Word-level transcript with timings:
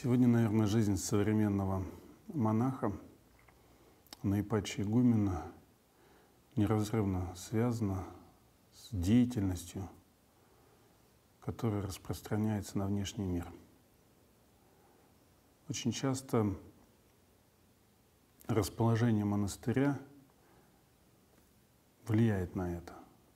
Сегодня, 0.00 0.28
наверное, 0.28 0.68
жизнь 0.68 0.96
современного 0.96 1.82
монаха 2.28 2.92
Наипачи 4.22 4.82
Игумена 4.82 5.50
неразрывно 6.54 7.34
связана 7.34 8.04
с 8.72 8.90
деятельностью, 8.92 9.88
которая 11.40 11.82
распространяется 11.82 12.78
на 12.78 12.86
внешний 12.86 13.24
мир. 13.24 13.52
Очень 15.68 15.90
часто 15.90 16.54
расположение 18.46 19.24
монастыря 19.24 19.98
влияет 22.06 22.54
на 22.54 22.72
это. 22.72 22.92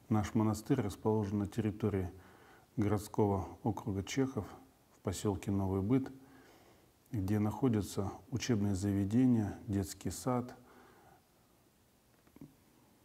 Наш 0.08 0.32
монастырь 0.36 0.80
расположен 0.80 1.40
на 1.40 1.48
территории 1.48 2.08
городского 2.76 3.48
округа 3.64 4.04
Чехов 4.04 4.46
в 4.96 5.00
поселке 5.00 5.50
Новый 5.50 5.82
Быт, 5.82 6.08
где 7.12 7.38
находятся 7.38 8.10
учебные 8.30 8.74
заведения, 8.74 9.58
детский 9.68 10.10
сад, 10.10 10.56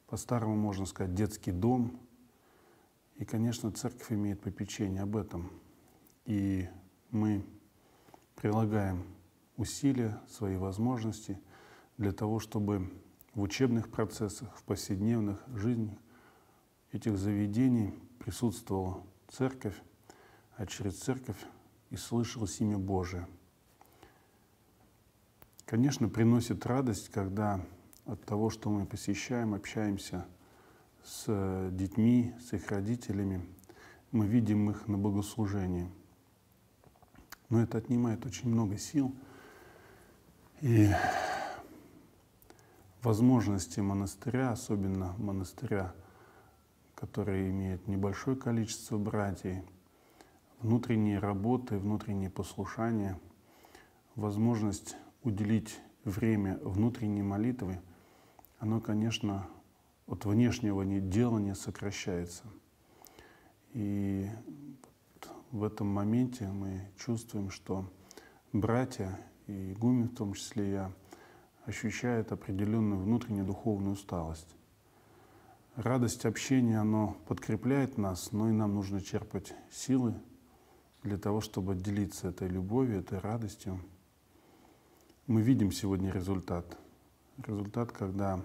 по-старому 0.07 0.55
можно 0.55 0.85
сказать 0.85 1.13
детский 1.13 1.52
дом. 1.52 1.99
И, 3.17 3.25
конечно, 3.25 3.71
церковь 3.71 4.13
имеет 4.13 4.41
попечение 4.41 5.03
об 5.03 5.17
этом. 5.17 5.51
И 6.25 6.70
мы 7.12 7.45
прилагаем 8.35 9.03
усилия, 9.57 10.21
свои 10.29 10.55
возможности 10.55 11.39
для 11.98 12.13
того, 12.13 12.39
чтобы 12.39 12.89
в 13.34 13.41
учебных 13.41 13.89
процессах, 13.89 14.55
в 14.55 14.63
повседневных 14.63 15.43
жизнях 15.54 15.98
этих 16.93 17.17
заведений 17.17 17.93
присутствовала 18.20 19.04
церковь, 19.27 19.76
а 20.55 20.65
через 20.65 20.98
церковь 20.98 21.43
и 21.89 21.98
слышалось 21.98 22.62
имя 22.62 22.77
Божие. 22.77 23.27
Конечно, 25.68 26.07
приносит 26.07 26.65
радость, 26.65 27.10
когда 27.10 27.60
от 28.05 28.23
того, 28.23 28.49
что 28.49 28.70
мы 28.70 28.85
посещаем, 28.85 29.54
общаемся 29.54 30.26
с 31.04 31.70
детьми, 31.73 32.34
с 32.40 32.54
их 32.54 32.71
родителями, 32.71 33.46
мы 34.13 34.27
видим 34.27 34.70
их 34.70 34.88
на 34.88 34.98
богослужении. 34.98 35.91
Но 37.49 37.62
это 37.62 37.79
отнимает 37.79 38.26
очень 38.26 38.48
много 38.48 38.77
сил. 38.77 39.13
И 40.62 40.90
возможности 43.04 43.82
монастыря, 43.82 44.51
особенно 44.51 45.15
монастыря, 45.18 45.93
который 46.95 47.49
имеет 47.49 47.90
небольшое 47.90 48.38
количество 48.38 48.98
братьев, 48.98 49.65
внутренние 50.62 51.20
работы, 51.20 51.77
внутренние 51.77 52.29
послушания, 52.29 53.20
возможность 54.15 54.95
уделить 55.23 55.79
время 56.04 56.57
внутренней 56.63 57.23
молитвы, 57.23 57.79
оно, 58.60 58.79
конечно, 58.79 59.48
от 60.07 60.26
внешнего 60.26 60.85
делания 60.85 61.54
сокращается. 61.54 62.43
И 63.73 64.28
в 65.51 65.63
этом 65.63 65.88
моменте 65.88 66.47
мы 66.47 66.90
чувствуем, 66.97 67.50
что 67.50 67.90
братья 68.53 69.19
и 69.47 69.73
игумен 69.73 70.09
в 70.09 70.16
том 70.16 70.34
числе 70.34 70.72
я 70.72 70.91
ощущают 71.66 72.31
определенную 72.31 73.01
внутреннюю 73.01 73.45
духовную 73.45 73.94
усталость. 73.94 74.55
Радость 75.75 76.25
общения, 76.25 76.79
оно 76.79 77.17
подкрепляет 77.28 77.97
нас, 77.97 78.31
но 78.31 78.49
и 78.49 78.51
нам 78.51 78.73
нужно 78.73 79.01
черпать 79.01 79.53
силы 79.72 80.16
для 81.03 81.17
того, 81.17 81.39
чтобы 81.39 81.75
делиться 81.75 82.29
этой 82.29 82.47
любовью, 82.47 82.99
этой 82.99 83.19
радостью. 83.19 83.79
Мы 85.27 85.41
видим 85.41 85.71
сегодня 85.71 86.11
результат. 86.11 86.77
Результат, 87.45 87.91
когда 87.91 88.41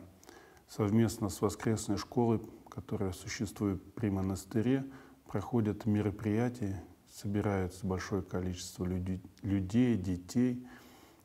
совместно 0.69 1.29
с 1.29 1.41
воскресной 1.41 1.97
школой, 1.97 2.41
которая 2.69 3.13
существует 3.13 3.83
при 3.95 4.11
монастыре, 4.11 4.85
проходят 5.27 5.87
мероприятия, 5.87 6.83
собирается 7.11 7.87
большое 7.87 8.23
количество 8.23 8.85
людей, 8.85 9.97
детей– 9.97 10.67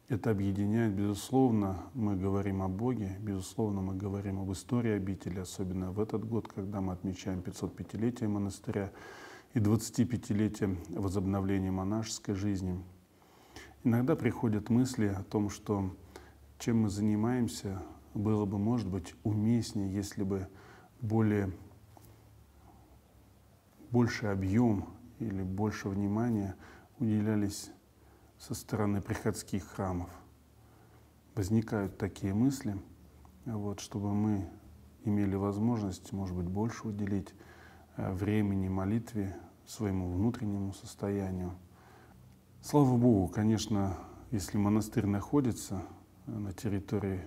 это 0.09 0.31
объединяет, 0.31 0.93
безусловно, 0.93 1.83
мы 1.93 2.15
говорим 2.15 2.61
о 2.61 2.69
Боге, 2.69 3.17
безусловно, 3.19 3.81
мы 3.81 3.93
говорим 3.93 4.39
об 4.39 4.49
истории 4.53 4.91
обители, 4.91 5.39
особенно 5.39 5.91
в 5.91 5.99
этот 5.99 6.23
год, 6.25 6.47
когда 6.47 6.79
мы 6.79 6.93
отмечаем 6.93 7.39
505-летие 7.39 8.29
монастыря 8.29 8.93
и 9.53 9.59
25-летие 9.59 10.77
возобновления 10.97 11.71
монашеской 11.71 12.35
жизни. 12.35 12.81
Иногда 13.83 14.15
приходят 14.15 14.69
мысли 14.69 15.07
о 15.07 15.23
том, 15.23 15.49
что 15.49 15.95
чем 16.59 16.81
мы 16.81 16.89
занимаемся, 16.89 17.81
было 18.13 18.45
бы, 18.45 18.57
может 18.57 18.89
быть, 18.89 19.15
уместнее, 19.23 19.93
если 19.93 20.23
бы 20.23 20.47
более, 21.01 21.51
больше 23.91 24.27
объем 24.27 24.85
или 25.19 25.43
больше 25.43 25.89
внимания 25.89 26.55
уделялись 26.99 27.71
со 28.39 28.53
стороны 28.53 29.01
приходских 29.01 29.65
храмов. 29.67 30.09
Возникают 31.35 31.97
такие 31.97 32.33
мысли, 32.33 32.75
вот, 33.45 33.79
чтобы 33.79 34.13
мы 34.13 34.49
имели 35.05 35.35
возможность, 35.35 36.11
может 36.11 36.35
быть, 36.35 36.47
больше 36.47 36.87
уделить 36.87 37.33
э, 37.95 38.11
времени 38.11 38.67
молитве, 38.67 39.35
своему 39.65 40.11
внутреннему 40.11 40.73
состоянию. 40.73 41.53
Слава 42.61 42.97
Богу, 42.97 43.29
конечно, 43.29 43.97
если 44.31 44.57
монастырь 44.57 45.05
находится 45.05 45.83
на 46.25 46.51
территории 46.51 47.21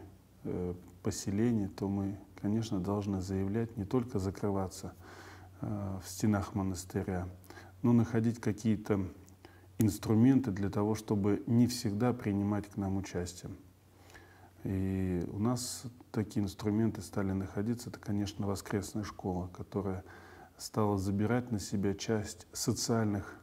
э, 0.44 0.74
поселения, 1.02 1.68
то 1.68 1.88
мы, 1.88 2.18
конечно, 2.36 2.78
должны 2.78 3.22
заявлять 3.22 3.76
не 3.78 3.84
только 3.84 4.18
закрываться 4.18 4.92
э, 5.62 5.98
в 6.04 6.08
стенах 6.08 6.54
монастыря, 6.54 7.26
но 7.80 7.92
находить 7.92 8.38
какие-то 8.38 9.06
инструменты 9.78 10.50
для 10.50 10.68
того, 10.68 10.94
чтобы 10.94 11.42
не 11.46 11.66
всегда 11.68 12.12
принимать 12.12 12.66
к 12.68 12.76
нам 12.76 12.98
участие. 12.98 13.50
И 14.64 15.24
у 15.32 15.38
нас 15.38 15.84
такие 16.12 16.44
инструменты 16.44 17.00
стали 17.00 17.32
находиться. 17.32 17.88
Это, 17.88 17.98
конечно, 17.98 18.46
воскресная 18.46 19.04
школа, 19.04 19.48
которая 19.56 20.04
стала 20.58 20.98
забирать 20.98 21.50
на 21.50 21.58
себя 21.58 21.94
часть 21.94 22.46
социальных 22.52 23.36
э, 23.36 23.39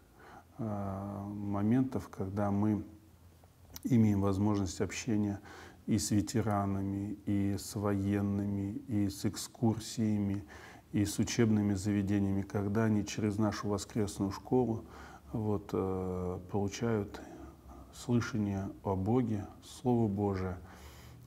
моментов, 0.58 2.10
когда 2.10 2.52
мы 2.52 2.84
имеем 3.84 4.22
возможность 4.22 4.82
общения 4.82 5.40
и 5.86 5.98
с 5.98 6.12
ветеранами, 6.12 7.18
и 7.26 7.56
с 7.58 7.76
военными, 7.76 8.74
и 8.88 9.10
с 9.10 9.26
экскурсиями, 9.26 10.44
и 10.92 11.06
с 11.06 11.20
учебными 11.20 11.74
заведениями, 11.74 12.42
когда 12.42 12.86
они 12.86 13.06
через 13.06 13.38
нашу 13.38 13.70
воскресную 13.70 14.32
школу 14.32 14.86
вот, 15.32 15.70
э, 15.74 16.40
получают 16.52 17.22
слышание 17.94 18.70
о 18.84 18.96
Боге, 18.96 19.46
Слово 19.64 20.08
Божие. 20.08 20.58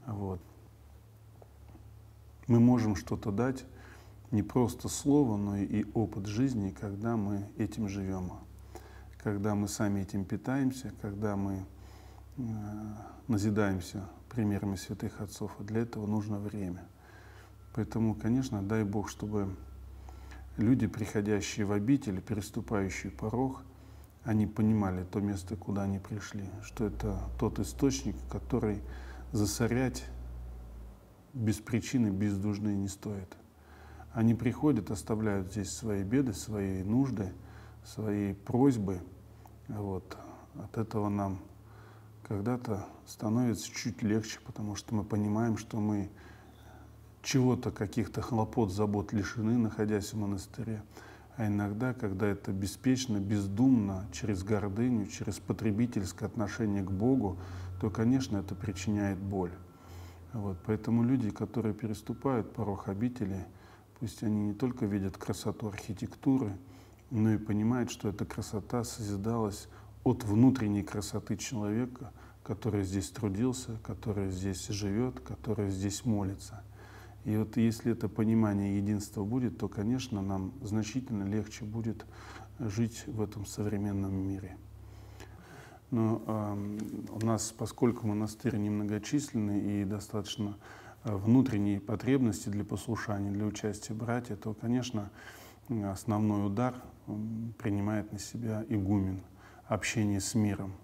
Вот. 0.07 0.41
Мы 2.47 2.59
можем 2.59 2.97
что-то 2.97 3.31
дать, 3.31 3.65
не 4.31 4.43
просто 4.43 4.89
слово, 4.89 5.37
но 5.37 5.57
и 5.57 5.85
опыт 5.95 6.27
жизни, 6.27 6.71
когда 6.71 7.17
мы 7.17 7.49
этим 7.57 7.89
живем, 7.89 8.33
когда 9.22 9.54
мы 9.54 9.69
сами 9.69 10.00
этим 10.00 10.25
питаемся, 10.25 10.93
когда 11.02 11.37
мы 11.37 11.67
э, 12.37 12.43
назидаемся 13.28 14.05
примерами 14.28 14.76
святых 14.76 15.20
отцов. 15.20 15.52
И 15.61 15.64
для 15.64 15.82
этого 15.82 16.06
нужно 16.06 16.38
время. 16.38 16.82
Поэтому, 17.75 18.14
конечно, 18.14 18.62
дай 18.62 18.84
Бог, 18.84 19.08
чтобы 19.08 19.55
люди, 20.56 20.87
приходящие 20.87 21.67
в 21.67 21.72
обитель, 21.72 22.20
переступающие 22.20 23.12
порог, 23.12 23.62
они 24.25 24.46
понимали 24.46 25.05
то 25.05 25.20
место, 25.20 25.56
куда 25.56 25.82
они 25.82 25.99
пришли, 25.99 26.44
что 26.62 26.87
это 26.87 27.19
тот 27.38 27.58
источник, 27.58 28.16
который 28.31 28.82
засорять 29.32 30.05
без 31.32 31.56
причины, 31.56 32.08
без 32.08 32.37
нужды 32.37 32.75
не 32.75 32.88
стоит. 32.88 33.37
Они 34.12 34.34
приходят, 34.34 34.90
оставляют 34.90 35.52
здесь 35.52 35.70
свои 35.70 36.02
беды, 36.02 36.32
свои 36.32 36.82
нужды, 36.82 37.32
свои 37.85 38.35
просьбы. 38.35 39.00
Вот. 39.69 40.17
От 40.55 40.79
этого 40.79 41.09
нам 41.09 41.38
когда-то 42.27 42.87
становится 43.06 43.71
чуть 43.73 44.03
легче, 44.03 44.38
потому 44.47 44.77
что 44.77 44.94
мы 44.94 45.05
понимаем, 45.05 45.56
что 45.56 45.79
мы 45.79 46.11
чего-то, 47.23 47.71
каких-то 47.71 48.23
хлопот, 48.23 48.73
забот 48.73 49.12
лишены, 49.12 49.59
находясь 49.59 50.12
в 50.12 50.17
монастыре. 50.17 50.82
А 51.37 51.47
иногда, 51.47 51.94
когда 51.94 52.27
это 52.27 52.53
беспечно, 52.53 53.19
бездумно, 53.19 54.06
через 54.12 54.43
гордыню, 54.43 55.06
через 55.06 55.38
потребительское 55.38 56.29
отношение 56.29 56.83
к 56.83 56.91
Богу, 56.91 57.38
то, 57.81 57.91
конечно, 57.91 58.37
это 58.37 58.55
причиняет 58.55 59.19
боль. 59.19 59.53
Вот, 60.33 60.59
поэтому 60.67 61.03
люди, 61.03 61.31
которые 61.31 61.75
переступают 61.75 62.53
порог 62.53 62.88
обители, 62.88 63.47
пусть 63.99 64.23
они 64.23 64.49
не 64.49 64.55
только 64.55 64.87
видят 64.87 65.17
красоту 65.17 65.69
архитектуры, 65.69 66.53
но 67.11 67.33
и 67.33 67.39
понимают, 67.39 67.91
что 67.91 68.09
эта 68.09 68.25
красота 68.25 68.85
созидалась 68.85 69.69
от 70.05 70.25
внутренней 70.25 70.83
красоты 70.83 71.37
человека, 71.37 72.12
который 72.43 72.85
здесь 72.85 73.11
трудился, 73.11 73.79
который 73.83 74.31
здесь 74.31 74.67
живет, 74.69 75.21
который 75.21 75.71
здесь 75.71 76.05
молится. 76.05 76.62
И 77.25 77.37
вот 77.37 77.57
если 77.57 77.93
это 77.93 78.09
понимание 78.09 78.79
единства 78.79 79.25
будет, 79.25 79.59
то, 79.59 79.69
конечно, 79.69 80.23
нам 80.23 80.53
значительно 80.62 81.25
легче 81.25 81.65
будет 81.65 82.07
жить 82.59 83.05
в 83.07 83.21
этом 83.21 83.45
современном 83.45 84.15
мире. 84.15 84.57
Но 85.91 86.23
э, 86.27 86.79
у 87.11 87.27
нас, 87.27 87.53
поскольку 87.53 88.07
монастырь 88.07 88.57
немногочисленный 88.57 89.83
и 89.83 89.85
достаточно 89.85 90.57
э, 91.05 91.15
внутренние 91.15 91.81
потребности 91.81 92.49
для 92.49 92.65
послушания, 92.65 93.31
для 93.31 93.45
участия 93.45 93.93
братья, 93.93 94.37
то, 94.37 94.55
конечно, 94.55 95.11
основной 95.90 96.46
удар 96.46 96.75
принимает 97.58 98.12
на 98.12 98.19
себя 98.19 98.64
игумен, 98.69 99.22
общение 99.69 100.20
с 100.20 100.34
миром. 100.34 100.75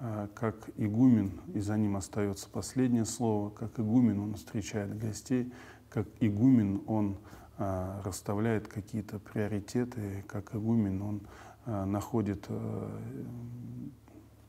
Э, 0.00 0.28
как 0.34 0.68
игумен, 0.76 1.40
и 1.54 1.60
за 1.60 1.78
ним 1.78 1.96
остается 1.96 2.50
последнее 2.50 3.04
слово, 3.04 3.50
как 3.50 3.78
игумен 3.78 4.20
он 4.20 4.34
встречает 4.34 4.98
гостей, 4.98 5.52
как 5.88 6.08
игумен 6.20 6.82
он 6.86 7.16
э, 7.58 8.00
расставляет 8.04 8.68
какие-то 8.68 9.18
приоритеты, 9.18 10.24
как 10.26 10.54
игумен 10.54 11.00
он 11.00 11.22
э, 11.66 11.84
находит 11.84 12.48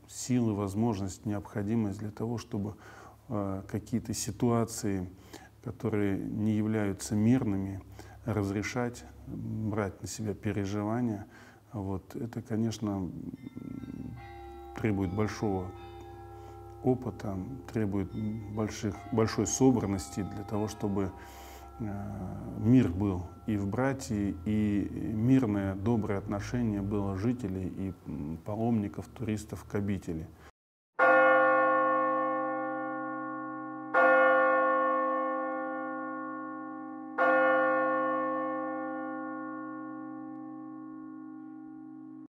силы, 0.07 0.53
возможность, 0.55 1.25
необходимость 1.25 1.99
для 1.99 2.11
того, 2.11 2.37
чтобы 2.37 2.75
какие-то 3.27 4.13
ситуации, 4.13 5.09
которые 5.63 6.19
не 6.19 6.51
являются 6.51 7.15
мирными, 7.15 7.81
разрешать, 8.25 9.05
брать 9.27 10.01
на 10.01 10.07
себя 10.07 10.33
переживания. 10.33 11.27
Вот. 11.73 12.15
Это, 12.15 12.41
конечно, 12.41 13.09
требует 14.75 15.13
большого 15.13 15.71
опыта, 16.83 17.37
требует 17.73 18.11
больших, 18.53 18.95
большой 19.11 19.47
собранности 19.47 20.21
для 20.21 20.43
того, 20.43 20.67
чтобы 20.67 21.11
э, 21.79 21.85
мир 22.59 22.89
был 22.89 23.23
и 23.47 23.57
в 23.57 23.67
братье, 23.67 24.35
и 24.45 24.89
мирное, 25.13 25.75
доброе 25.75 26.19
отношение 26.19 26.81
было 26.81 27.17
жителей 27.17 27.67
и 27.67 28.37
паломников, 28.45 29.07
туристов 29.07 29.65
к 29.65 29.75
обители. 29.75 30.27